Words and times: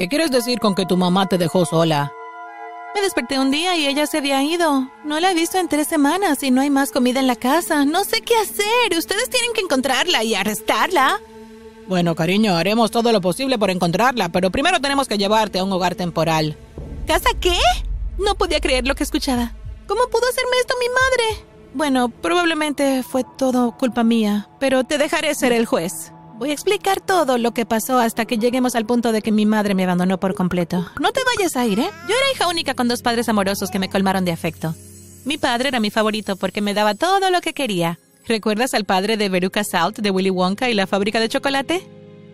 ¿Qué 0.00 0.08
quieres 0.08 0.30
decir 0.30 0.60
con 0.60 0.74
que 0.74 0.86
tu 0.86 0.96
mamá 0.96 1.26
te 1.28 1.36
dejó 1.36 1.66
sola? 1.66 2.10
Me 2.94 3.02
desperté 3.02 3.38
un 3.38 3.50
día 3.50 3.76
y 3.76 3.86
ella 3.86 4.06
se 4.06 4.16
había 4.16 4.42
ido. 4.42 4.88
No 5.04 5.20
la 5.20 5.30
he 5.30 5.34
visto 5.34 5.58
en 5.58 5.68
tres 5.68 5.88
semanas 5.88 6.42
y 6.42 6.50
no 6.50 6.62
hay 6.62 6.70
más 6.70 6.90
comida 6.90 7.20
en 7.20 7.26
la 7.26 7.36
casa. 7.36 7.84
No 7.84 8.02
sé 8.04 8.22
qué 8.22 8.34
hacer. 8.34 8.96
Ustedes 8.96 9.28
tienen 9.28 9.52
que 9.52 9.60
encontrarla 9.60 10.24
y 10.24 10.34
arrestarla. 10.34 11.20
Bueno, 11.86 12.14
cariño, 12.14 12.56
haremos 12.56 12.90
todo 12.90 13.12
lo 13.12 13.20
posible 13.20 13.58
por 13.58 13.68
encontrarla, 13.68 14.30
pero 14.30 14.48
primero 14.48 14.80
tenemos 14.80 15.06
que 15.06 15.18
llevarte 15.18 15.58
a 15.58 15.64
un 15.64 15.72
hogar 15.74 15.94
temporal. 15.96 16.56
¿Casa 17.06 17.28
qué? 17.38 17.58
No 18.16 18.36
podía 18.36 18.60
creer 18.60 18.86
lo 18.86 18.94
que 18.94 19.04
escuchaba. 19.04 19.52
¿Cómo 19.86 20.00
pudo 20.10 20.26
hacerme 20.30 20.56
esto 20.60 20.74
mi 20.80 20.88
madre? 20.88 21.46
Bueno, 21.74 22.08
probablemente 22.08 23.02
fue 23.02 23.22
todo 23.36 23.76
culpa 23.76 24.02
mía, 24.02 24.48
pero 24.60 24.82
te 24.82 24.96
dejaré 24.96 25.34
ser 25.34 25.52
el 25.52 25.66
juez. 25.66 26.10
Voy 26.40 26.48
a 26.48 26.54
explicar 26.54 27.02
todo 27.02 27.36
lo 27.36 27.52
que 27.52 27.66
pasó 27.66 27.98
hasta 27.98 28.24
que 28.24 28.38
lleguemos 28.38 28.74
al 28.74 28.86
punto 28.86 29.12
de 29.12 29.20
que 29.20 29.30
mi 29.30 29.44
madre 29.44 29.74
me 29.74 29.84
abandonó 29.84 30.18
por 30.18 30.34
completo. 30.34 30.86
No 30.98 31.12
te 31.12 31.20
vayas 31.22 31.54
a 31.54 31.66
ir, 31.66 31.78
¿eh? 31.78 31.90
Yo 32.08 32.14
era 32.16 32.32
hija 32.34 32.48
única 32.48 32.72
con 32.72 32.88
dos 32.88 33.02
padres 33.02 33.28
amorosos 33.28 33.70
que 33.70 33.78
me 33.78 33.90
colmaron 33.90 34.24
de 34.24 34.32
afecto. 34.32 34.74
Mi 35.26 35.36
padre 35.36 35.68
era 35.68 35.80
mi 35.80 35.90
favorito 35.90 36.36
porque 36.36 36.62
me 36.62 36.72
daba 36.72 36.94
todo 36.94 37.30
lo 37.30 37.42
que 37.42 37.52
quería. 37.52 37.98
¿Recuerdas 38.26 38.72
al 38.72 38.86
padre 38.86 39.18
de 39.18 39.28
Veruca 39.28 39.64
Salt 39.64 39.98
de 39.98 40.10
Willy 40.10 40.30
Wonka 40.30 40.70
y 40.70 40.74
la 40.74 40.86
fábrica 40.86 41.20
de 41.20 41.28
chocolate? 41.28 41.86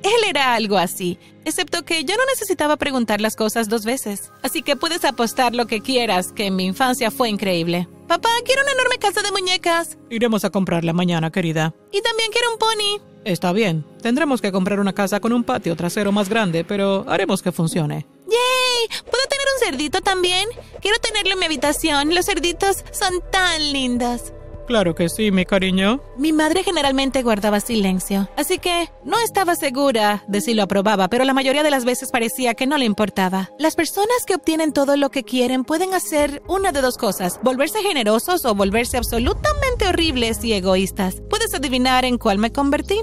Él 0.05 0.29
era 0.29 0.55
algo 0.55 0.79
así, 0.79 1.19
excepto 1.45 1.85
que 1.85 2.05
yo 2.05 2.15
no 2.17 2.25
necesitaba 2.27 2.77
preguntar 2.77 3.21
las 3.21 3.35
cosas 3.35 3.69
dos 3.69 3.85
veces. 3.85 4.31
Así 4.41 4.63
que 4.63 4.77
puedes 4.77 5.05
apostar 5.05 5.53
lo 5.53 5.67
que 5.67 5.81
quieras, 5.81 6.31
que 6.31 6.53
mi 6.53 6.67
infancia 6.67 7.11
fue 7.11 7.29
increíble. 7.29 7.89
Papá, 8.07 8.29
quiero 8.45 8.63
una 8.63 8.71
enorme 8.71 8.99
casa 8.99 9.23
de 9.23 9.33
muñecas. 9.33 9.99
Iremos 10.11 10.45
a 10.45 10.51
comprarla 10.51 10.93
mañana, 10.93 11.33
querida. 11.33 11.75
Y 11.91 12.01
también 12.03 12.31
quiero 12.31 12.53
un 12.53 12.59
pony. 12.61 13.16
Está 13.27 13.53
bien. 13.53 13.85
Tendremos 14.03 14.41
que 14.41 14.53
comprar 14.53 14.79
una 14.79 14.93
casa 14.93 15.19
con 15.19 15.33
un 15.33 15.43
patio 15.43 15.75
trasero 15.75 16.13
más 16.13 16.29
grande, 16.29 16.63
pero 16.63 17.05
haremos 17.09 17.43
que 17.43 17.51
funcione. 17.51 18.07
¡Yay! 18.29 19.01
¿Puedo 19.03 19.25
tener 19.29 19.47
un 19.53 19.67
cerdito 19.67 20.01
también? 20.01 20.49
Quiero 20.81 20.97
tenerlo 21.01 21.33
en 21.33 21.41
mi 21.41 21.47
habitación. 21.47 22.15
Los 22.15 22.27
cerditos 22.27 22.85
son 22.93 23.15
tan 23.33 23.73
lindos. 23.73 24.33
Claro 24.67 24.95
que 24.95 25.09
sí, 25.09 25.31
mi 25.31 25.45
cariño. 25.45 26.01
Mi 26.19 26.33
madre 26.33 26.65
generalmente 26.65 27.23
guardaba 27.23 27.61
silencio, 27.61 28.29
así 28.37 28.59
que 28.59 28.91
no 29.05 29.19
estaba 29.21 29.55
segura 29.55 30.25
de 30.27 30.41
si 30.41 30.55
lo 30.55 30.65
aprobaba, 30.65 31.09
pero 31.09 31.25
la 31.25 31.35
mayoría 31.35 31.63
de 31.63 31.71
las 31.71 31.85
veces 31.85 32.11
parecía 32.11 32.55
que 32.55 32.67
no 32.67 32.77
le 32.77 32.85
importaba. 32.85 33.51
Las 33.59 33.77
personas 33.77 34.25
que 34.27 34.35
obtienen 34.35 34.73
todo 34.73 34.97
lo 34.97 35.11
que 35.11 35.23
quieren 35.23 35.65
pueden 35.65 35.95
hacer 35.95 36.43
una 36.49 36.73
de 36.73 36.81
dos 36.81 36.99
cosas, 36.99 37.39
volverse 37.43 37.81
generosos 37.81 38.45
o 38.45 38.55
volverse 38.55 38.97
absolutamente 38.97 39.87
horribles 39.87 40.43
y 40.43 40.53
egoístas. 40.53 41.23
¿Puedes 41.31 41.55
adivinar 41.55 42.05
en 42.05 42.19
cuál 42.19 42.39
me 42.39 42.53
convertí? 42.53 43.01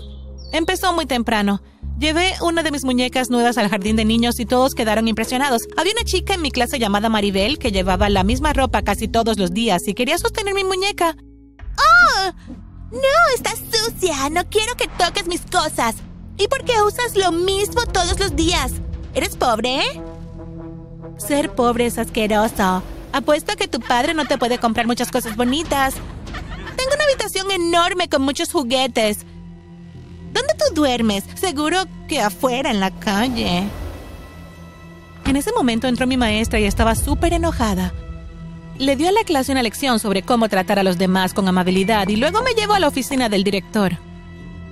Empezó 0.52 0.94
muy 0.94 1.06
temprano. 1.06 1.62
Llevé 1.98 2.34
una 2.42 2.64
de 2.64 2.72
mis 2.72 2.84
muñecas 2.84 3.30
nuevas 3.30 3.58
al 3.58 3.70
jardín 3.70 3.96
de 3.96 4.04
niños 4.04 4.40
y 4.40 4.46
todos 4.46 4.76
quedaron 4.76 5.08
impresionados. 5.08 5.62
Había 5.78 5.94
una 5.94 6.04
chica 6.04 6.34
en 6.34 6.42
mi 6.42 6.52
clase 6.52 6.78
llamada 6.80 7.08
Maribel 7.08 7.58
que 7.58 7.72
llevaba 7.72 8.10
la 8.10 8.24
misma 8.24 8.52
ropa 8.52 8.82
casi 8.82 9.08
todos 9.08 9.40
los 9.40 9.54
días 9.54 9.88
y 9.88 9.94
quería 9.94 10.18
sostener 10.18 10.54
mi 10.54 10.64
muñeca. 10.64 11.16
No, 12.92 13.36
estás 13.36 13.60
sucia. 13.72 14.30
No 14.30 14.48
quiero 14.50 14.76
que 14.76 14.88
toques 14.88 15.28
mis 15.28 15.42
cosas. 15.42 15.96
¿Y 16.38 16.48
por 16.48 16.64
qué 16.64 16.74
usas 16.82 17.16
lo 17.16 17.32
mismo 17.32 17.86
todos 17.86 18.20
los 18.20 18.36
días? 18.36 18.74
¿Eres 19.14 19.36
pobre? 19.36 19.82
Ser 21.18 21.54
pobre 21.54 21.86
es 21.86 21.98
asqueroso. 21.98 22.84
Apuesto 23.12 23.52
a 23.52 23.56
que 23.56 23.68
tu 23.68 23.80
padre 23.80 24.14
no 24.14 24.26
te 24.26 24.38
puede 24.38 24.58
comprar 24.58 24.88
muchas 24.88 25.12
cosas 25.12 25.36
bonitas. 25.36 25.96
Tengo 26.76 26.92
una 26.96 27.04
habitación 27.04 27.52
enorme 27.52 28.10
con 28.10 28.24
muchos 28.24 28.52
juguetes. 28.52 29.26
¿Dónde 30.34 30.54
tú 30.58 30.74
duermes? 30.74 31.24
Seguro 31.36 31.84
que 32.08 32.22
afuera, 32.22 32.72
en 32.72 32.80
la 32.80 32.92
calle. 32.92 33.64
En 35.26 35.36
ese 35.36 35.52
momento 35.52 35.88
entró 35.88 36.08
mi 36.08 36.18
maestra 36.18 36.60
y 36.60 36.66
estaba 36.66 36.96
súper 36.96 37.34
enojada. 37.34 37.94
Le 38.80 38.96
dio 38.96 39.10
a 39.10 39.12
la 39.12 39.24
clase 39.24 39.52
una 39.52 39.62
lección 39.62 40.00
sobre 40.00 40.24
cómo 40.24 40.50
tratar 40.50 40.80
a 40.80 40.84
los 40.84 40.98
demás 40.98 41.34
con 41.34 41.48
amabilidad 41.48 42.08
y 42.08 42.16
luego 42.16 42.42
me 42.42 42.54
llevó 42.54 42.74
a 42.74 42.80
la 42.80 42.88
oficina 42.88 43.30
del 43.30 43.44
director. 43.44 43.98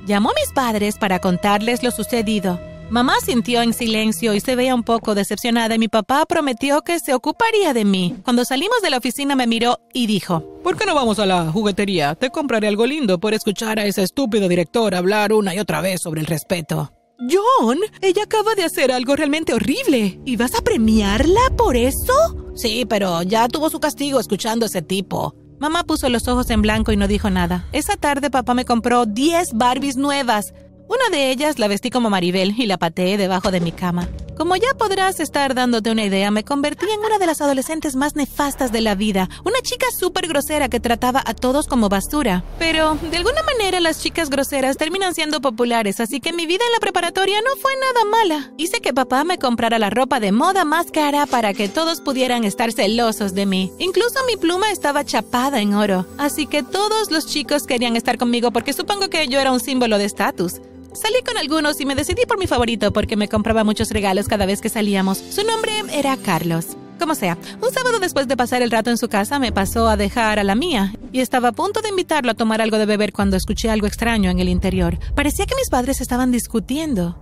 Llamó 0.07 0.31
a 0.31 0.33
mis 0.33 0.51
padres 0.53 0.97
para 0.97 1.19
contarles 1.19 1.83
lo 1.83 1.91
sucedido. 1.91 2.59
Mamá 2.89 3.13
sintió 3.23 3.61
en 3.61 3.73
silencio 3.73 4.33
y 4.33 4.41
se 4.41 4.55
veía 4.55 4.75
un 4.75 4.83
poco 4.83 5.15
decepcionada 5.15 5.75
y 5.75 5.79
mi 5.79 5.87
papá 5.87 6.25
prometió 6.25 6.81
que 6.81 6.99
se 6.99 7.13
ocuparía 7.13 7.73
de 7.73 7.85
mí. 7.85 8.15
Cuando 8.23 8.43
salimos 8.43 8.81
de 8.81 8.89
la 8.89 8.97
oficina 8.97 9.35
me 9.35 9.47
miró 9.47 9.77
y 9.93 10.07
dijo, 10.07 10.41
¿Por 10.63 10.77
qué 10.77 10.85
no 10.85 10.95
vamos 10.95 11.19
a 11.19 11.25
la 11.25 11.51
juguetería? 11.51 12.15
Te 12.15 12.31
compraré 12.31 12.67
algo 12.67 12.85
lindo 12.85 13.19
por 13.19 13.33
escuchar 13.33 13.79
a 13.79 13.85
ese 13.85 14.03
estúpido 14.03 14.49
director 14.49 14.93
hablar 14.95 15.31
una 15.31 15.55
y 15.55 15.59
otra 15.59 15.79
vez 15.79 16.01
sobre 16.01 16.21
el 16.21 16.27
respeto. 16.27 16.91
John, 17.19 17.77
ella 18.01 18.23
acaba 18.23 18.55
de 18.55 18.63
hacer 18.63 18.91
algo 18.91 19.15
realmente 19.15 19.53
horrible. 19.53 20.19
¿Y 20.25 20.35
vas 20.37 20.55
a 20.55 20.63
premiarla 20.63 21.41
por 21.55 21.77
eso? 21.77 22.40
Sí, 22.61 22.85
pero 22.87 23.23
ya 23.23 23.47
tuvo 23.47 23.71
su 23.71 23.79
castigo 23.79 24.19
escuchando 24.19 24.65
a 24.65 24.67
ese 24.67 24.83
tipo. 24.83 25.33
Mamá 25.57 25.83
puso 25.83 26.07
los 26.09 26.27
ojos 26.27 26.47
en 26.51 26.61
blanco 26.61 26.91
y 26.91 26.95
no 26.95 27.07
dijo 27.07 27.31
nada. 27.31 27.65
Esa 27.71 27.95
tarde 27.95 28.29
papá 28.29 28.53
me 28.53 28.65
compró 28.65 29.07
10 29.07 29.53
Barbies 29.53 29.97
nuevas. 29.97 30.53
Una 30.91 31.09
de 31.09 31.31
ellas 31.31 31.57
la 31.57 31.69
vestí 31.69 31.89
como 31.89 32.09
Maribel 32.09 32.53
y 32.57 32.65
la 32.65 32.77
pateé 32.77 33.15
debajo 33.15 33.49
de 33.49 33.61
mi 33.61 33.71
cama. 33.71 34.09
Como 34.37 34.57
ya 34.57 34.73
podrás 34.77 35.21
estar 35.21 35.55
dándote 35.55 35.89
una 35.89 36.03
idea, 36.03 36.31
me 36.31 36.43
convertí 36.43 36.85
en 36.85 36.99
una 36.99 37.17
de 37.17 37.27
las 37.27 37.39
adolescentes 37.39 37.95
más 37.95 38.17
nefastas 38.17 38.73
de 38.73 38.81
la 38.81 38.93
vida. 38.93 39.29
Una 39.45 39.61
chica 39.61 39.85
súper 39.97 40.27
grosera 40.27 40.67
que 40.67 40.81
trataba 40.81 41.23
a 41.25 41.33
todos 41.33 41.67
como 41.67 41.87
basura. 41.87 42.43
Pero, 42.59 42.95
de 43.09 43.15
alguna 43.15 43.41
manera, 43.43 43.79
las 43.79 44.01
chicas 44.01 44.29
groseras 44.29 44.75
terminan 44.75 45.15
siendo 45.15 45.39
populares, 45.39 46.01
así 46.01 46.19
que 46.19 46.33
mi 46.33 46.45
vida 46.45 46.65
en 46.65 46.73
la 46.73 46.79
preparatoria 46.81 47.39
no 47.39 47.55
fue 47.61 47.71
nada 47.79 48.05
mala. 48.11 48.51
Hice 48.57 48.81
que 48.81 48.93
papá 48.93 49.23
me 49.23 49.37
comprara 49.37 49.79
la 49.79 49.91
ropa 49.91 50.19
de 50.19 50.33
moda 50.33 50.65
más 50.65 50.91
cara 50.91 51.25
para 51.25 51.53
que 51.53 51.69
todos 51.69 52.01
pudieran 52.01 52.43
estar 52.43 52.73
celosos 52.73 53.33
de 53.33 53.45
mí. 53.45 53.71
Incluso 53.79 54.19
mi 54.27 54.35
pluma 54.35 54.71
estaba 54.71 55.05
chapada 55.05 55.61
en 55.61 55.73
oro. 55.73 56.05
Así 56.17 56.47
que 56.47 56.63
todos 56.63 57.11
los 57.11 57.27
chicos 57.27 57.65
querían 57.65 57.95
estar 57.95 58.17
conmigo 58.17 58.51
porque 58.51 58.73
supongo 58.73 59.09
que 59.09 59.29
yo 59.29 59.39
era 59.39 59.53
un 59.53 59.61
símbolo 59.61 59.97
de 59.97 60.03
estatus. 60.03 60.59
Salí 60.93 61.21
con 61.25 61.37
algunos 61.37 61.79
y 61.79 61.85
me 61.85 61.95
decidí 61.95 62.25
por 62.27 62.37
mi 62.37 62.47
favorito 62.47 62.91
porque 62.91 63.15
me 63.15 63.29
compraba 63.29 63.63
muchos 63.63 63.91
regalos 63.91 64.27
cada 64.27 64.45
vez 64.45 64.59
que 64.59 64.67
salíamos. 64.67 65.17
Su 65.17 65.45
nombre 65.45 65.71
era 65.93 66.17
Carlos. 66.17 66.75
Como 66.99 67.15
sea, 67.15 67.37
un 67.61 67.71
sábado 67.71 67.99
después 67.99 68.27
de 68.27 68.37
pasar 68.37 68.61
el 68.61 68.71
rato 68.71 68.89
en 68.89 68.97
su 68.97 69.07
casa 69.07 69.39
me 69.39 69.53
pasó 69.53 69.87
a 69.87 69.97
dejar 69.97 70.37
a 70.37 70.43
la 70.43 70.53
mía 70.53 70.93
y 71.11 71.21
estaba 71.21 71.47
a 71.47 71.51
punto 71.53 71.81
de 71.81 71.89
invitarlo 71.89 72.31
a 72.31 72.35
tomar 72.35 72.61
algo 72.61 72.77
de 72.77 72.85
beber 72.85 73.13
cuando 73.13 73.37
escuché 73.37 73.69
algo 73.69 73.87
extraño 73.87 74.29
en 74.29 74.39
el 74.39 74.49
interior. 74.49 74.99
Parecía 75.15 75.45
que 75.45 75.55
mis 75.55 75.69
padres 75.69 76.01
estaban 76.01 76.31
discutiendo. 76.31 77.17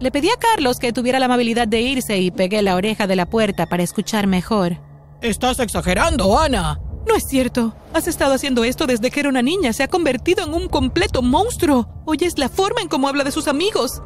Le 0.00 0.10
pedí 0.10 0.30
a 0.30 0.38
Carlos 0.38 0.78
que 0.78 0.92
tuviera 0.92 1.18
la 1.18 1.26
amabilidad 1.26 1.66
de 1.66 1.80
irse 1.80 2.18
y 2.18 2.30
pegué 2.30 2.62
la 2.62 2.76
oreja 2.76 3.06
de 3.06 3.16
la 3.16 3.28
puerta 3.28 3.66
para 3.66 3.82
escuchar 3.82 4.26
mejor. 4.26 4.78
Estás 5.20 5.58
exagerando, 5.58 6.38
Ana. 6.38 6.78
No 7.06 7.14
es 7.14 7.24
cierto. 7.26 7.74
Has 7.92 8.08
estado 8.08 8.34
haciendo 8.34 8.64
esto 8.64 8.86
desde 8.86 9.10
que 9.10 9.20
era 9.20 9.28
una 9.28 9.42
niña. 9.42 9.72
Se 9.72 9.82
ha 9.82 9.88
convertido 9.88 10.44
en 10.44 10.54
un 10.54 10.68
completo 10.68 11.22
monstruo. 11.22 11.88
Oyes 12.06 12.38
la 12.38 12.48
forma 12.48 12.80
en 12.80 12.88
cómo 12.88 13.08
habla 13.08 13.24
de 13.24 13.32
sus 13.32 13.48
amigos. 13.48 14.02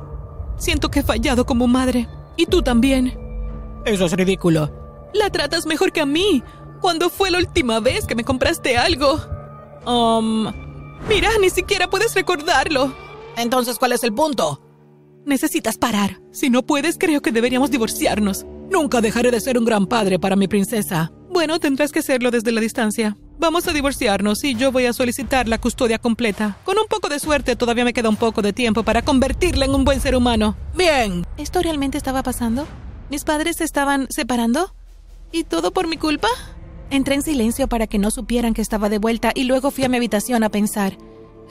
Siento 0.57 0.91
que 0.91 1.01
he 1.01 1.03
fallado 1.03 1.47
como 1.47 1.69
madre. 1.69 2.09
Y 2.37 2.47
tú 2.47 2.63
también. 2.63 3.19
Eso 3.85 4.07
es 4.07 4.13
ridículo. 4.13 4.71
La 5.15 5.31
tratas 5.31 5.67
mejor 5.67 5.93
que 5.93 6.01
a 6.01 6.07
mí. 6.07 6.43
¿Cuándo 6.81 7.11
fue 7.11 7.31
la 7.31 7.39
última 7.39 7.81
vez 7.81 8.07
que 8.07 8.15
me 8.15 8.25
compraste 8.25 8.77
algo? 8.77 9.21
Um... 9.87 10.53
Mira, 11.09 11.31
ni 11.41 11.49
siquiera 11.51 11.89
puedes 11.89 12.15
recordarlo. 12.15 12.93
Entonces, 13.37 13.79
¿cuál 13.79 13.93
es 13.93 14.03
el 14.03 14.13
punto? 14.13 14.61
Necesitas 15.25 15.79
parar. 15.79 16.21
Si 16.33 16.51
no 16.51 16.65
puedes, 16.65 16.99
creo 16.99 17.23
que 17.23 17.33
deberíamos 17.33 17.71
divorciarnos. 17.71 18.45
Nunca 18.71 19.01
dejaré 19.01 19.31
de 19.31 19.41
ser 19.41 19.59
un 19.59 19.65
gran 19.65 19.87
padre 19.87 20.19
para 20.19 20.37
mi 20.37 20.49
princesa. 20.49 21.13
Bueno, 21.39 21.61
tendrás 21.61 21.93
que 21.93 22.01
hacerlo 22.01 22.33
desde 22.33 22.51
la 22.51 22.61
distancia. 22.61 23.17
Vamos 23.39 23.69
a 23.69 23.73
divorciarnos 23.73 24.43
y 24.43 24.57
yo 24.57 24.73
voy 24.73 24.87
a 24.87 24.93
solicitar 24.93 25.47
la 25.47 25.59
custodia 25.59 26.01
completa. 26.01 26.59
Con 26.65 26.77
un 26.79 26.89
poco 26.89 27.09
de 27.09 27.21
suerte 27.21 27.55
todavía 27.55 27.85
me 27.85 27.93
queda 27.93 28.09
un 28.09 28.17
poco 28.17 28.43
de 28.43 28.53
tiempo 28.53 28.83
para 28.83 29.03
convertirla 29.03 29.67
en 29.67 29.73
un 29.73 29.85
buen 29.85 30.01
ser 30.01 30.17
humano. 30.17 30.57
Bien. 30.77 31.25
¿Esto 31.37 31.63
realmente 31.63 31.97
estaba 31.97 32.25
pasando? 32.25 32.67
¿Mis 33.09 33.23
padres 33.23 33.59
se 33.59 33.63
estaban 33.63 34.09
separando? 34.11 34.75
¿Y 35.31 35.45
todo 35.45 35.71
por 35.71 35.87
mi 35.87 35.97
culpa? 35.97 36.27
Entré 36.91 37.15
en 37.15 37.23
silencio 37.23 37.69
para 37.69 37.87
que 37.87 37.99
no 37.99 38.11
supieran 38.11 38.53
que 38.53 38.61
estaba 38.63 38.89
de 38.89 38.99
vuelta 38.99 39.31
y 39.33 39.45
luego 39.45 39.71
fui 39.71 39.85
a 39.85 39.89
mi 39.89 39.97
habitación 39.97 40.43
a 40.43 40.49
pensar. 40.49 40.99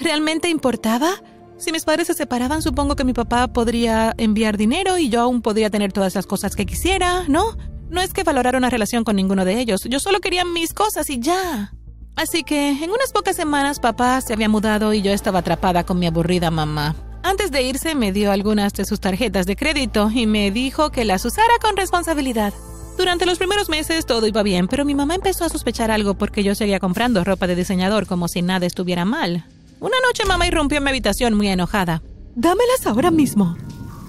¿Realmente 0.02 0.50
importaba? 0.50 1.12
Si 1.56 1.72
mis 1.72 1.86
padres 1.86 2.08
se 2.08 2.14
separaban, 2.14 2.62
supongo 2.62 2.98
que 2.98 3.06
mi 3.06 3.14
papá 3.14 3.48
podría 3.48 4.14
enviar 4.18 4.58
dinero 4.58 4.98
y 4.98 5.08
yo 5.08 5.22
aún 5.22 5.42
podría 5.42 5.70
tener 5.70 5.94
todas 5.94 6.14
las 6.14 6.28
cosas 6.28 6.58
que 6.58 6.66
quisiera, 6.66 7.24
¿no? 7.30 7.56
No 7.90 8.02
es 8.02 8.14
que 8.14 8.24
valorara 8.24 8.58
una 8.58 8.70
relación 8.70 9.04
con 9.04 9.16
ninguno 9.16 9.46
de 9.46 9.60
ellos, 9.60 9.82
yo 9.90 10.00
solo 10.00 10.20
quería 10.20 10.46
mis 10.46 10.74
cosas 10.74 11.10
y 11.10 11.20
ya. 11.20 11.74
Así 12.16 12.44
que 12.44 12.70
en 12.70 12.90
unas 12.90 13.12
pocas 13.14 13.36
semanas 13.36 13.80
papá 13.80 14.20
se 14.22 14.34
había 14.34 14.50
mudado 14.50 14.94
y 14.94 15.02
yo 15.02 15.12
estaba 15.12 15.40
atrapada 15.40 15.86
con 15.86 16.00
mi 16.00 16.08
aburrida 16.08 16.50
mamá. 16.52 16.96
Antes 17.24 17.52
de 17.52 17.62
irse 17.62 17.94
me 17.94 18.12
dio 18.12 18.32
algunas 18.32 18.74
de 18.74 18.86
sus 18.86 19.00
tarjetas 19.00 19.46
de 19.46 19.56
crédito 19.56 20.10
y 20.14 20.26
me 20.28 20.50
dijo 20.50 20.92
que 20.92 21.06
las 21.06 21.26
usara 21.26 21.54
con 21.62 21.78
responsabilidad. 21.78 22.54
Durante 22.98 23.28
los 23.28 23.38
primeros 23.38 23.70
meses 23.70 24.06
todo 24.06 24.26
iba 24.26 24.42
bien, 24.42 24.68
pero 24.68 24.84
mi 24.84 24.96
mamá 24.96 25.16
empezó 25.16 25.46
a 25.46 25.50
sospechar 25.50 25.92
algo 25.92 26.16
porque 26.16 26.44
yo 26.44 26.56
seguía 26.56 26.80
comprando 26.80 27.24
ropa 27.24 27.46
de 27.46 27.56
diseñador 27.56 28.08
como 28.08 28.28
si 28.28 28.42
nada 28.42 28.66
estuviera 28.66 29.06
mal. 29.06 29.46
Una 29.80 29.98
noche 30.08 30.26
mamá 30.26 30.48
irrumpió 30.48 30.80
en 30.80 30.84
mi 30.86 30.90
habitación 30.90 31.36
muy 31.36 31.48
enojada. 31.50 32.02
Dámelas 32.36 32.88
ahora 32.88 33.12
mismo. 33.12 33.56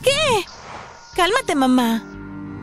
¿Qué? 0.02 0.10
Cálmate, 1.14 1.54
mamá. 1.54 2.02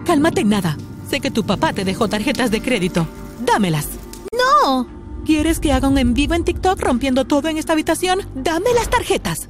Cálmate 0.05 0.43
nada. 0.43 0.77
Sé 1.09 1.19
que 1.19 1.31
tu 1.31 1.45
papá 1.45 1.73
te 1.73 1.85
dejó 1.85 2.07
tarjetas 2.07 2.51
de 2.51 2.61
crédito. 2.61 3.07
Dámelas. 3.39 3.87
No. 4.31 4.87
¿Quieres 5.25 5.59
que 5.59 5.71
haga 5.71 5.87
un 5.87 5.97
en 5.97 6.13
vivo 6.13 6.33
en 6.33 6.43
TikTok 6.43 6.79
rompiendo 6.79 7.25
todo 7.25 7.47
en 7.47 7.57
esta 7.57 7.73
habitación? 7.73 8.19
Dame 8.35 8.73
las 8.75 8.89
tarjetas. 8.89 9.49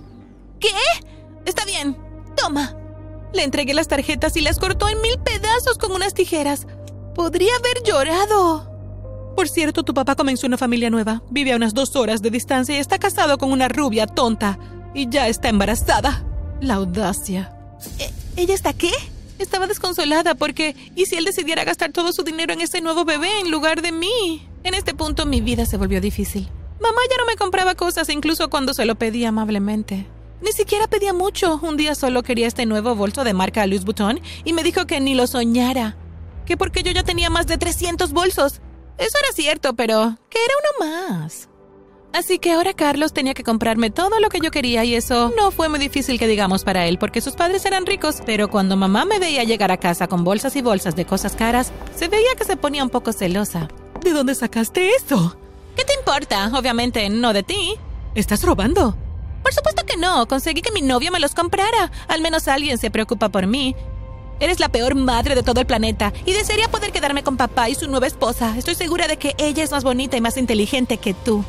¿Qué? 0.60 0.70
Está 1.46 1.66
bien. 1.66 1.98
Toma. 2.36 2.76
Le 3.34 3.44
entregué 3.44 3.74
las 3.74 3.88
tarjetas 3.88 4.38
y 4.38 4.42
las 4.42 4.60
cortó 4.60 4.88
en 4.88 5.02
mil 5.02 5.18
pedazos 5.20 5.78
con 5.78 5.92
unas 5.92 6.14
tijeras. 6.14 6.68
Podría 7.14 7.52
haber 7.58 7.84
llorado. 7.84 8.72
Por 9.36 9.50
cierto, 9.50 9.84
tu 9.84 9.94
papá 9.94 10.16
comenzó 10.16 10.48
una 10.48 10.58
familia 10.58 10.90
nueva. 10.90 11.22
Vive 11.30 11.52
a 11.52 11.58
unas 11.58 11.74
dos 11.74 11.96
horas 11.98 12.22
de 12.22 12.32
distancia 12.32 12.76
y 12.76 12.80
está 12.80 12.98
casado 12.98 13.38
con 13.38 13.52
una 13.52 13.68
rubia 13.68 14.08
tonta. 14.08 14.58
Y 14.94 15.10
ya 15.10 15.28
está 15.28 15.50
embarazada. 15.50 16.24
La 16.62 16.76
audacia. 16.76 17.54
¿E 18.00 18.10
¿Ella 18.38 18.54
está 18.54 18.72
qué? 18.72 18.92
Estaba 19.38 19.68
desconsolada 19.68 20.36
porque, 20.36 20.76
¿y 20.96 21.06
si 21.06 21.16
él 21.16 21.26
decidiera 21.26 21.64
gastar 21.64 21.92
todo 21.92 22.14
su 22.14 22.24
dinero 22.24 22.54
en 22.54 22.62
ese 22.62 22.82
nuevo 22.82 23.06
bebé 23.06 23.40
en 23.42 23.52
lugar 23.52 23.82
de 23.82 23.92
mí? 23.92 24.48
En 24.64 24.74
este 24.74 24.94
punto 24.94 25.26
mi 25.26 25.42
vida 25.42 25.66
se 25.66 25.78
volvió 25.78 26.00
difícil. 26.00 26.50
Mamá 26.80 27.02
ya 27.10 27.18
no 27.18 27.26
me 27.26 27.36
compraba 27.36 27.76
cosas 27.76 28.10
incluso 28.10 28.50
cuando 28.50 28.74
se 28.74 28.86
lo 28.86 28.96
pedía 28.96 29.30
amablemente. 29.30 30.06
Ni 30.42 30.52
siquiera 30.52 30.88
pedía 30.88 31.14
mucho. 31.14 31.60
Un 31.62 31.78
día 31.78 31.96
solo 31.96 32.24
quería 32.24 32.48
este 32.48 32.66
nuevo 32.66 32.96
bolso 32.96 33.24
de 33.24 33.34
marca 33.34 33.66
Louis 33.66 33.84
Vuitton 33.84 34.20
y 34.44 34.54
me 34.54 34.64
dijo 34.64 34.86
que 34.86 35.00
ni 35.00 35.16
lo 35.16 35.28
soñara. 35.28 35.98
Que 36.46 36.58
porque 36.58 36.84
yo 36.84 36.92
ya 36.92 37.04
tenía 37.04 37.30
más 37.30 37.48
de 37.48 37.58
300 37.58 38.12
bolsos. 38.14 38.62
Eso 38.98 39.18
era 39.18 39.34
cierto, 39.34 39.76
pero 39.76 40.18
que 40.30 40.38
era 40.38 40.54
uno 40.62 40.92
más. 40.92 41.50
Así 42.16 42.40
que 42.40 42.54
ahora 42.54 42.74
Carlos 42.74 43.12
tenía 43.12 43.34
que 43.34 43.44
comprarme 43.44 43.90
todo 43.90 44.22
lo 44.22 44.30
que 44.30 44.40
yo 44.40 44.50
quería 44.50 44.86
y 44.86 44.96
eso 44.96 45.34
no 45.36 45.52
fue 45.52 45.68
muy 45.68 45.80
difícil 45.80 46.18
que 46.18 46.28
digamos 46.28 46.64
para 46.64 46.86
él 46.86 46.98
porque 46.98 47.20
sus 47.20 47.34
padres 47.34 47.66
eran 47.66 47.86
ricos, 47.86 48.22
pero 48.26 48.50
cuando 48.50 48.78
mamá 48.78 49.04
me 49.04 49.20
veía 49.20 49.44
llegar 49.44 49.70
a 49.70 49.76
casa 49.76 50.08
con 50.08 50.24
bolsas 50.24 50.56
y 50.56 50.62
bolsas 50.62 50.96
de 50.96 51.04
cosas 51.04 51.36
caras, 51.36 51.74
se 51.94 52.08
veía 52.08 52.34
que 52.38 52.46
se 52.46 52.56
ponía 52.56 52.86
un 52.86 52.90
poco 52.90 53.12
celosa. 53.12 53.68
¿De 54.02 54.12
dónde 54.12 54.34
sacaste 54.34 54.92
eso? 54.92 55.36
¿Qué 55.76 55.84
te 55.84 55.94
importa? 55.94 56.50
Obviamente 56.58 57.10
no 57.10 57.34
de 57.34 57.44
ti. 57.44 57.74
¿Estás 58.16 58.44
robando? 58.44 58.96
Por 59.44 59.54
supuesto 59.54 59.86
que 59.86 59.98
no. 59.98 60.26
Conseguí 60.26 60.62
que 60.62 60.72
mi 60.72 60.82
novio 60.82 61.12
me 61.12 61.20
los 61.20 61.36
comprara. 61.36 61.92
Al 62.08 62.22
menos 62.22 62.48
alguien 62.48 62.78
se 62.78 62.92
preocupa 62.92 63.28
por 63.28 63.46
mí. 63.46 63.76
Eres 64.40 64.62
la 64.62 64.70
peor 64.70 64.96
madre 64.96 65.36
de 65.36 65.44
todo 65.44 65.60
el 65.60 65.68
planeta 65.68 66.14
y 66.26 66.32
desearía 66.32 66.70
poder 66.70 66.94
quedarme 66.94 67.24
con 67.24 67.36
papá 67.36 67.68
y 67.68 67.76
su 67.76 67.90
nueva 67.90 68.08
esposa. 68.08 68.56
Estoy 68.58 68.76
segura 68.76 69.10
de 69.10 69.18
que 69.18 69.36
ella 69.38 69.66
es 69.66 69.72
más 69.72 69.84
bonita 69.84 70.16
y 70.16 70.22
más 70.22 70.38
inteligente 70.38 70.96
que 70.96 71.14
tú. 71.14 71.44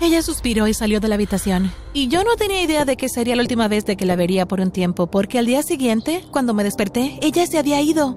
Ella 0.00 0.22
suspiró 0.22 0.68
y 0.68 0.74
salió 0.74 1.00
de 1.00 1.08
la 1.08 1.16
habitación. 1.16 1.72
Y 1.92 2.08
yo 2.08 2.22
no 2.22 2.36
tenía 2.36 2.62
idea 2.62 2.84
de 2.84 2.96
que 2.96 3.08
sería 3.08 3.34
la 3.34 3.42
última 3.42 3.66
vez 3.66 3.84
de 3.84 3.96
que 3.96 4.06
la 4.06 4.14
vería 4.14 4.46
por 4.46 4.60
un 4.60 4.70
tiempo, 4.70 5.08
porque 5.08 5.38
al 5.38 5.46
día 5.46 5.62
siguiente, 5.62 6.24
cuando 6.30 6.54
me 6.54 6.62
desperté, 6.62 7.18
ella 7.20 7.46
se 7.46 7.58
había 7.58 7.80
ido. 7.80 8.16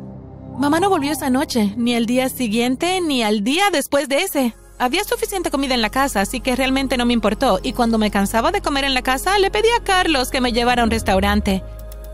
Mamá 0.60 0.80
no 0.80 0.90
volvió 0.90 1.12
esa 1.12 1.32
noche, 1.32 1.74
ni 1.78 1.96
al 1.96 2.06
día 2.06 2.30
siguiente, 2.30 3.02
ni 3.02 3.24
al 3.24 3.44
día 3.44 3.66
después 3.72 4.08
de 4.10 4.24
ese. 4.24 4.54
Había 4.78 5.04
suficiente 5.04 5.50
comida 5.50 5.74
en 5.74 5.82
la 5.82 5.90
casa, 5.90 6.22
así 6.22 6.40
que 6.40 6.56
realmente 6.56 6.98
no 6.98 7.06
me 7.06 7.14
importó, 7.14 7.60
y 7.64 7.74
cuando 7.74 7.98
me 7.98 8.12
cansaba 8.12 8.52
de 8.52 8.62
comer 8.62 8.84
en 8.84 8.94
la 8.94 9.02
casa, 9.02 9.40
le 9.40 9.50
pedí 9.50 9.70
a 9.80 9.84
Carlos 9.84 10.30
que 10.30 10.42
me 10.42 10.54
llevara 10.54 10.84
a 10.84 10.86
un 10.86 10.92
restaurante. 10.92 11.64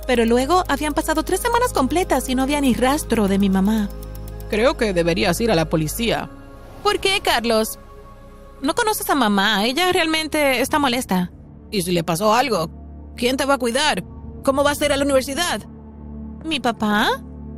Pero 0.05 0.25
luego 0.25 0.63
habían 0.69 0.93
pasado 0.93 1.23
tres 1.23 1.41
semanas 1.41 1.73
completas 1.73 2.29
y 2.29 2.35
no 2.35 2.43
había 2.43 2.61
ni 2.61 2.73
rastro 2.73 3.27
de 3.27 3.37
mi 3.37 3.49
mamá. 3.49 3.89
Creo 4.49 4.77
que 4.77 4.93
deberías 4.93 5.41
ir 5.41 5.51
a 5.51 5.55
la 5.55 5.69
policía. 5.69 6.29
¿Por 6.83 6.99
qué, 6.99 7.19
Carlos? 7.21 7.79
No 8.61 8.73
conoces 8.73 9.09
a 9.09 9.15
mamá, 9.15 9.65
ella 9.65 9.91
realmente 9.91 10.61
está 10.61 10.79
molesta. 10.79 11.31
¿Y 11.71 11.83
si 11.83 11.91
le 11.91 12.03
pasó 12.03 12.33
algo? 12.33 13.13
¿Quién 13.15 13.37
te 13.37 13.45
va 13.45 13.55
a 13.55 13.59
cuidar? 13.59 14.03
¿Cómo 14.43 14.63
vas 14.63 14.81
a 14.81 14.85
ir 14.85 14.93
a 14.93 14.97
la 14.97 15.03
universidad? 15.03 15.61
¿Mi 16.43 16.59
papá? 16.59 17.09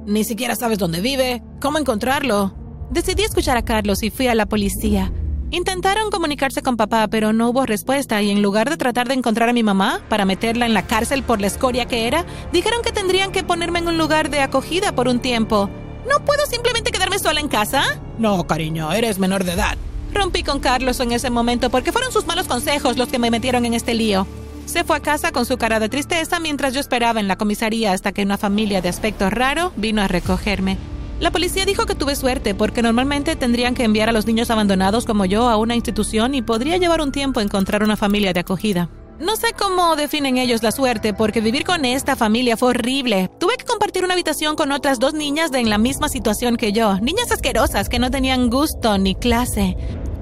Ni 0.05 0.23
siquiera 0.23 0.55
sabes 0.55 0.77
dónde 0.77 1.01
vive. 1.01 1.41
¿Cómo 1.61 1.77
encontrarlo? 1.77 2.53
Decidí 2.89 3.23
escuchar 3.23 3.55
a 3.55 3.63
Carlos 3.63 4.03
y 4.03 4.09
fui 4.09 4.27
a 4.27 4.35
la 4.35 4.47
policía. 4.47 5.11
Intentaron 5.51 6.11
comunicarse 6.11 6.61
con 6.61 6.77
papá, 6.77 7.07
pero 7.07 7.33
no 7.33 7.49
hubo 7.49 7.65
respuesta 7.65 8.21
y 8.21 8.29
en 8.29 8.41
lugar 8.41 8.69
de 8.69 8.77
tratar 8.77 9.07
de 9.07 9.15
encontrar 9.15 9.49
a 9.49 9.53
mi 9.53 9.63
mamá 9.63 10.01
para 10.09 10.25
meterla 10.25 10.65
en 10.65 10.73
la 10.73 10.85
cárcel 10.85 11.23
por 11.23 11.39
la 11.41 11.47
escoria 11.47 11.85
que 11.85 12.07
era, 12.07 12.25
dijeron 12.51 12.81
que 12.83 12.91
tendrían 12.91 13.31
que 13.31 13.43
ponerme 13.43 13.79
en 13.79 13.87
un 13.87 13.97
lugar 13.97 14.29
de 14.29 14.41
acogida 14.41 14.93
por 14.93 15.07
un 15.07 15.19
tiempo. 15.19 15.69
¿No 16.09 16.23
puedo 16.25 16.45
simplemente 16.45 16.91
quedarme 16.91 17.19
sola 17.19 17.39
en 17.39 17.47
casa? 17.47 17.83
No, 18.17 18.45
cariño, 18.47 18.91
eres 18.91 19.17
menor 19.17 19.43
de 19.43 19.53
edad. 19.53 19.77
Rompí 20.13 20.43
con 20.43 20.59
Carlos 20.59 20.99
en 20.99 21.11
ese 21.11 21.29
momento 21.29 21.69
porque 21.69 21.91
fueron 21.91 22.11
sus 22.11 22.25
malos 22.25 22.47
consejos 22.47 22.97
los 22.97 23.09
que 23.09 23.19
me 23.19 23.31
metieron 23.31 23.65
en 23.65 23.73
este 23.73 23.93
lío. 23.93 24.27
Se 24.65 24.83
fue 24.83 24.97
a 24.97 24.99
casa 24.99 25.31
con 25.31 25.45
su 25.45 25.57
cara 25.57 25.79
de 25.79 25.89
tristeza 25.89 26.39
mientras 26.39 26.73
yo 26.73 26.79
esperaba 26.79 27.19
en 27.19 27.27
la 27.27 27.37
comisaría 27.37 27.91
hasta 27.91 28.11
que 28.11 28.23
una 28.23 28.37
familia 28.37 28.81
de 28.81 28.89
aspecto 28.89 29.29
raro 29.29 29.73
vino 29.75 30.01
a 30.01 30.07
recogerme. 30.07 30.77
La 31.19 31.31
policía 31.31 31.65
dijo 31.65 31.85
que 31.85 31.95
tuve 31.95 32.15
suerte 32.15 32.55
porque 32.55 32.81
normalmente 32.81 33.35
tendrían 33.35 33.75
que 33.75 33.83
enviar 33.83 34.09
a 34.09 34.13
los 34.13 34.25
niños 34.25 34.51
abandonados 34.51 35.05
como 35.05 35.25
yo 35.25 35.49
a 35.49 35.57
una 35.57 35.75
institución 35.75 36.33
y 36.33 36.41
podría 36.41 36.77
llevar 36.77 37.01
un 37.01 37.11
tiempo 37.11 37.41
encontrar 37.41 37.83
una 37.83 37.97
familia 37.97 38.31
de 38.31 38.39
acogida. 38.39 38.89
No 39.19 39.35
sé 39.35 39.51
cómo 39.51 39.97
definen 39.97 40.37
ellos 40.37 40.63
la 40.63 40.71
suerte, 40.71 41.13
porque 41.13 41.41
vivir 41.41 41.65
con 41.65 41.83
esta 41.83 42.15
familia 42.15 42.55
fue 42.55 42.69
horrible. 42.69 43.29
Tuve 43.37 43.57
que 43.57 43.65
compartir 43.65 44.05
una 44.05 44.13
habitación 44.13 44.55
con 44.55 44.71
otras 44.71 44.97
dos 44.97 45.13
niñas 45.13 45.51
de 45.51 45.59
en 45.59 45.69
la 45.69 45.77
misma 45.77 46.07
situación 46.07 46.55
que 46.55 46.71
yo, 46.71 46.97
niñas 47.01 47.29
asquerosas 47.29 47.89
que 47.89 47.99
no 47.99 48.09
tenían 48.09 48.49
gusto 48.49 48.97
ni 48.97 49.15
clase. 49.15 49.75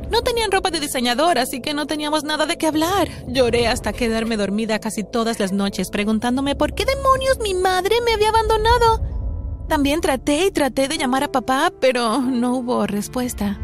No 0.09 0.23
tenían 0.23 0.51
ropa 0.51 0.71
de 0.71 0.79
diseñador, 0.79 1.37
así 1.37 1.61
que 1.61 1.75
no 1.75 1.85
teníamos 1.85 2.23
nada 2.23 2.47
de 2.47 2.57
qué 2.57 2.65
hablar. 2.65 3.07
Lloré 3.27 3.67
hasta 3.67 3.93
quedarme 3.93 4.35
dormida 4.35 4.79
casi 4.79 5.03
todas 5.03 5.39
las 5.39 5.51
noches, 5.51 5.91
preguntándome 5.91 6.55
por 6.55 6.73
qué 6.73 6.85
demonios 6.85 7.37
mi 7.39 7.53
madre 7.53 7.97
me 8.03 8.13
había 8.13 8.29
abandonado. 8.29 9.03
También 9.67 10.01
traté 10.01 10.45
y 10.47 10.51
traté 10.51 10.87
de 10.87 10.97
llamar 10.97 11.23
a 11.23 11.31
papá, 11.31 11.71
pero 11.79 12.19
no 12.19 12.55
hubo 12.55 12.87
respuesta. 12.87 13.59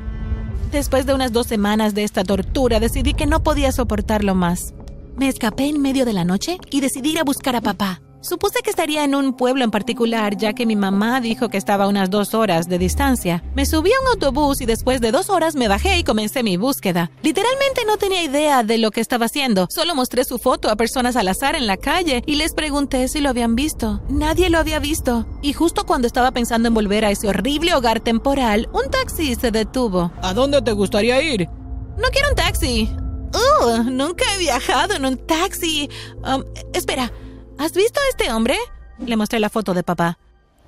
Después 0.72 1.08
de 1.08 1.16
unas 1.16 1.32
dos 1.32 1.48
semanas 1.48 1.96
de 1.96 2.04
esta 2.04 2.24
tortura, 2.24 2.80
decidí 2.80 3.16
que 3.16 3.26
no 3.26 3.42
podía 3.42 3.72
soportarlo 3.72 4.36
más. 4.36 4.76
Me 5.16 5.28
escapé 5.28 5.66
en 5.68 5.82
medio 5.82 6.06
de 6.06 6.14
la 6.14 6.24
noche 6.24 6.58
y 6.72 6.82
decidí 6.82 7.12
ir 7.12 7.20
a 7.20 7.24
buscar 7.24 7.56
a 7.56 7.62
papá. 7.62 8.02
Supuse 8.24 8.62
que 8.64 8.70
estaría 8.70 9.04
en 9.04 9.16
un 9.16 9.34
pueblo 9.34 9.66
en 9.66 9.70
particular, 9.70 10.38
ya 10.38 10.54
que 10.54 10.66
mi 10.66 10.78
mamá 10.78 11.20
dijo 11.20 11.50
que 11.50 11.58
estaba 11.58 11.84
a 11.84 11.88
unas 11.90 12.10
dos 12.10 12.34
horas 12.34 12.70
de 12.70 12.80
distancia. 12.80 13.44
Me 13.54 13.66
subí 13.66 13.92
a 13.92 14.00
un 14.00 14.08
autobús 14.08 14.62
y 14.62 14.66
después 14.66 15.02
de 15.02 15.12
dos 15.12 15.30
horas 15.30 15.56
me 15.56 15.68
bajé 15.68 15.98
y 15.98 16.06
comencé 16.06 16.42
mi 16.42 16.56
búsqueda. 16.56 17.12
Literalmente 17.22 17.82
no 17.86 17.98
tenía 17.98 18.24
idea 18.24 18.64
de 18.64 18.78
lo 18.78 18.92
que 18.92 19.02
estaba 19.02 19.26
haciendo. 19.26 19.68
Solo 19.70 19.94
mostré 19.94 20.24
su 20.24 20.40
foto 20.40 20.70
a 20.70 20.78
personas 20.78 21.18
al 21.18 21.28
azar 21.28 21.56
en 21.56 21.68
la 21.68 21.76
calle 21.76 22.24
y 22.26 22.36
les 22.36 22.54
pregunté 22.54 23.10
si 23.10 23.20
lo 23.20 23.28
habían 23.28 23.56
visto. 23.56 24.02
Nadie 24.10 24.50
lo 24.50 24.58
había 24.58 24.80
visto. 24.80 25.28
Y 25.42 25.52
justo 25.52 25.86
cuando 25.86 26.08
estaba 26.08 26.32
pensando 26.32 26.70
en 26.70 26.74
volver 26.74 27.04
a 27.04 27.12
ese 27.12 27.28
horrible 27.28 27.76
hogar 27.76 28.00
temporal, 28.00 28.70
un 28.72 28.90
taxi 28.90 29.36
se 29.36 29.52
detuvo. 29.52 30.14
¿A 30.22 30.34
dónde 30.34 30.62
te 30.62 30.72
gustaría 30.72 31.22
ir? 31.22 31.50
No 31.98 32.08
quiero 32.12 32.30
un 32.30 32.36
taxi. 32.36 32.90
Uh, 33.34 33.84
nunca 33.84 34.26
he 34.34 34.40
viajado 34.40 34.94
en 34.96 35.06
un 35.06 35.18
taxi. 35.18 35.90
Um, 36.24 36.44
espera, 36.74 37.12
¿has 37.58 37.74
visto 37.74 38.00
a 38.00 38.10
este 38.10 38.32
hombre? 38.32 38.58
Le 39.00 39.16
mostré 39.18 39.40
la 39.40 39.50
foto 39.50 39.74
de 39.74 39.84
papá. 39.84 40.18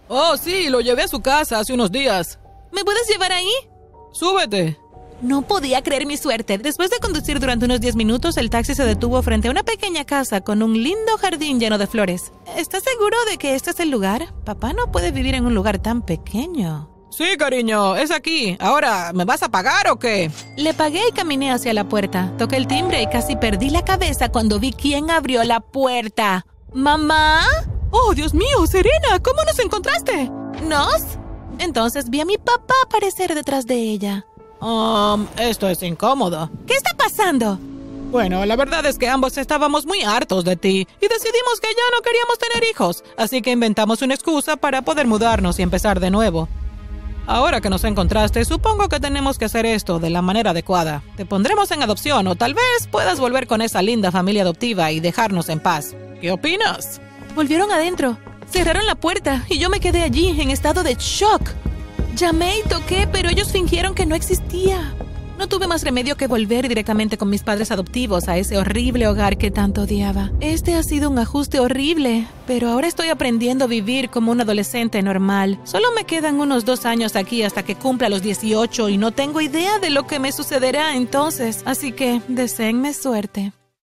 Oh, 0.08 0.38
sí, 0.38 0.70
lo 0.70 0.82
llevé 0.82 1.04
a 1.04 1.08
su 1.08 1.22
casa 1.22 1.60
hace 1.60 1.74
unos 1.74 1.92
días. 1.92 2.40
¿Me 2.72 2.84
puedes 2.84 3.08
llevar 3.08 3.32
ahí? 3.32 3.52
Súbete. 4.14 4.78
No 5.22 5.44
podía 5.44 5.82
creer 5.82 6.06
mi 6.06 6.18
suerte. 6.18 6.58
Después 6.58 6.90
de 6.90 7.00
conducir 7.00 7.40
durante 7.40 7.66
unos 7.66 7.80
10 7.80 7.96
minutos, 7.96 8.38
el 8.38 8.50
taxi 8.50 8.76
se 8.76 8.86
detuvo 8.86 9.22
frente 9.22 9.48
a 9.48 9.52
una 9.52 9.64
pequeña 9.64 10.06
casa 10.06 10.42
con 10.42 10.62
un 10.62 10.74
lindo 10.74 11.18
jardín 11.20 11.60
lleno 11.60 11.78
de 11.78 11.88
flores. 11.88 12.32
¿Estás 12.58 12.84
seguro 12.84 13.18
de 13.30 13.38
que 13.38 13.56
este 13.56 13.72
es 13.72 13.80
el 13.80 13.90
lugar? 13.90 14.34
Papá 14.44 14.74
no 14.74 14.92
puede 14.92 15.12
vivir 15.12 15.36
en 15.36 15.46
un 15.46 15.56
lugar 15.56 15.80
tan 15.80 16.02
pequeño. 16.02 16.95
Sí, 17.16 17.38
cariño, 17.38 17.96
es 17.96 18.12
aquí. 18.12 18.58
Ahora, 18.60 19.14
¿me 19.14 19.24
vas 19.24 19.42
a 19.42 19.48
pagar 19.48 19.88
o 19.90 19.98
qué? 19.98 20.30
Le 20.58 20.74
pagué 20.74 21.02
y 21.08 21.14
caminé 21.14 21.50
hacia 21.50 21.74
la 21.74 21.86
puerta. 21.86 22.34
Toqué 22.38 22.58
el 22.58 22.68
timbre 22.68 23.02
y 23.02 23.08
casi 23.08 23.38
perdí 23.38 23.70
la 23.70 23.86
cabeza 23.86 24.28
cuando 24.28 24.60
vi 24.60 24.74
quién 24.74 25.10
abrió 25.10 25.42
la 25.46 25.62
puerta. 25.62 26.46
¿Mamá? 26.74 27.46
Oh, 27.92 28.14
Dios 28.14 28.34
mío, 28.34 28.68
Serena, 28.70 29.20
¿cómo 29.24 29.42
nos 29.46 29.58
encontraste? 29.60 30.30
¿Nos? 30.68 31.04
Entonces 31.58 32.10
vi 32.10 32.20
a 32.20 32.26
mi 32.26 32.38
papá 32.38 32.74
aparecer 32.84 33.34
detrás 33.34 33.66
de 33.66 33.76
ella. 33.76 34.26
Um, 34.60 35.26
esto 35.38 35.70
es 35.70 35.82
incómodo. 35.84 36.50
¿Qué 36.68 36.74
está 36.74 36.98
pasando? 36.98 37.58
Bueno, 38.12 38.46
la 38.46 38.58
verdad 38.58 38.86
es 38.88 38.98
que 38.98 39.08
ambos 39.08 39.38
estábamos 39.38 39.86
muy 39.86 40.02
hartos 40.02 40.44
de 40.44 40.58
ti 40.58 40.86
y 41.00 41.08
decidimos 41.08 41.62
que 41.62 41.70
ya 41.70 41.96
no 41.96 42.02
queríamos 42.02 42.38
tener 42.40 42.70
hijos, 42.70 43.06
así 43.16 43.42
que 43.42 43.52
inventamos 43.52 44.02
una 44.02 44.16
excusa 44.16 44.58
para 44.58 44.82
poder 44.82 45.08
mudarnos 45.08 45.60
y 45.60 45.62
empezar 45.62 46.02
de 46.02 46.12
nuevo. 46.12 46.50
Ahora 47.28 47.60
que 47.60 47.72
nos 47.72 47.84
encontraste, 47.84 48.46
supongo 48.46 48.88
que 48.88 49.00
tenemos 49.00 49.40
que 49.40 49.46
hacer 49.46 49.66
esto 49.66 50.00
de 50.00 50.12
la 50.12 50.22
manera 50.22 50.52
adecuada. 50.52 51.02
Te 51.18 51.26
pondremos 51.26 51.72
en 51.72 51.82
adopción 51.82 52.28
o 52.28 52.36
tal 52.36 52.54
vez 52.54 52.88
puedas 52.92 53.20
volver 53.20 53.48
con 53.48 53.62
esa 53.62 53.82
linda 53.82 54.12
familia 54.12 54.44
adoptiva 54.44 54.92
y 54.92 55.00
dejarnos 55.00 55.50
en 55.50 55.60
paz. 55.60 55.96
¿Qué 56.22 56.32
opinas? 56.32 57.02
Volvieron 57.34 57.72
adentro, 57.72 58.18
cerraron 58.50 58.86
la 58.86 58.96
puerta 58.96 59.44
y 59.50 59.58
yo 59.58 59.70
me 59.70 59.80
quedé 59.80 60.04
allí 60.04 60.40
en 60.40 60.52
estado 60.52 60.84
de 60.84 60.96
shock. 61.00 61.42
Llamé 62.16 62.60
y 62.60 62.70
toqué, 62.70 63.08
pero 63.12 63.30
ellos 63.30 63.52
fingieron 63.52 63.96
que 63.96 64.06
no 64.06 64.16
existía. 64.16 64.94
No 65.46 65.50
tuve 65.50 65.68
más 65.68 65.84
remedio 65.84 66.18
que 66.18 66.26
volver 66.26 66.68
directamente 66.68 67.20
con 67.20 67.30
mis 67.30 67.44
padres 67.44 67.70
adoptivos 67.70 68.28
a 68.28 68.36
ese 68.36 68.58
horrible 68.58 69.08
hogar 69.08 69.38
que 69.38 69.52
tanto 69.52 69.84
odiaba. 69.84 70.32
Este 70.40 70.74
ha 70.74 70.82
sido 70.82 71.08
un 71.08 71.20
ajuste 71.20 71.60
horrible, 71.60 72.26
pero 72.48 72.70
ahora 72.70 72.88
estoy 72.88 73.10
aprendiendo 73.10 73.66
a 73.66 73.68
vivir 73.68 74.10
como 74.10 74.32
un 74.32 74.42
adolescente 74.42 75.04
normal. 75.04 75.60
Solo 75.64 75.92
me 75.96 76.06
quedan 76.06 76.40
unos 76.40 76.66
dos 76.66 76.88
años 76.88 77.16
aquí 77.16 77.44
hasta 77.44 77.62
que 77.62 77.76
cumpla 77.76 78.10
los 78.10 78.24
18 78.24 78.90
y 78.90 78.98
no 78.98 79.12
tengo 79.12 79.40
idea 79.40 79.78
de 79.78 79.92
lo 79.92 80.08
que 80.08 80.18
me 80.18 80.32
sucederá 80.32 80.96
entonces, 80.96 81.62
así 81.66 81.92
que 81.92 82.24
deseenme 82.28 82.96
suerte. 82.96 83.54